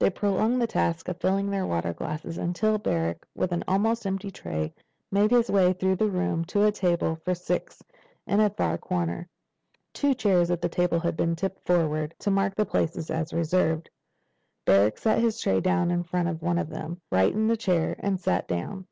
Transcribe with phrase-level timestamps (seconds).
[0.00, 4.28] They prolonged the task of filling their water glasses until Barrack, with an almost empty
[4.32, 4.74] tray,
[5.12, 7.80] made his way through the room to a table for six
[8.26, 9.28] in a far corner.
[9.94, 13.88] Two chairs at the table had been tipped forward, to mark the places as reserved.
[14.66, 18.18] Barrack set his tray down in front of one of them, righted the chair, and
[18.20, 18.88] sat down.